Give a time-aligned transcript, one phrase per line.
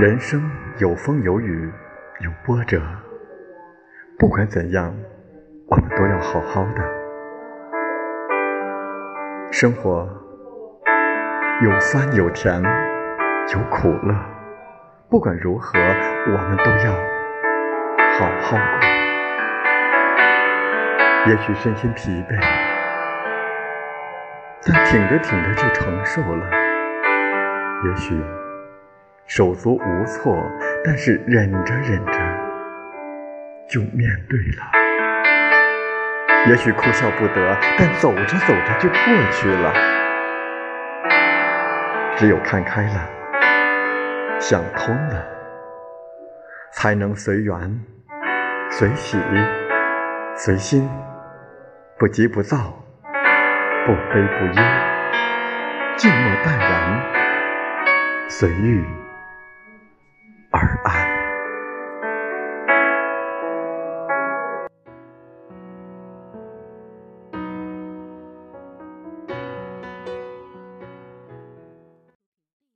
[0.00, 0.40] 人生
[0.78, 1.72] 有风有雨
[2.20, 2.80] 有波折，
[4.16, 4.94] 不管怎样，
[5.68, 6.80] 我们都要好好的。
[9.50, 10.08] 生活
[11.64, 14.14] 有酸有甜有苦乐，
[15.10, 16.92] 不管如何，我们都要
[18.12, 18.88] 好好过。
[21.26, 22.38] 也许身心疲惫，
[24.64, 26.46] 但挺着挺着就承受了；
[27.84, 28.37] 也许……
[29.28, 30.42] 手足无措，
[30.82, 32.12] 但是忍着忍着
[33.68, 34.64] 就面对了。
[36.46, 39.74] 也许哭笑不得，但走着走着就过去了。
[42.16, 45.22] 只有看开了，想通了，
[46.72, 47.80] 才能随缘、
[48.70, 49.18] 随喜、
[50.34, 50.88] 随心，
[51.98, 52.56] 不急不躁，
[53.84, 54.62] 不悲不忧，
[55.96, 56.98] 静默淡然，
[58.30, 58.82] 随遇。
[60.50, 60.97] 而爱。